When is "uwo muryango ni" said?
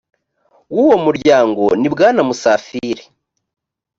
0.83-1.87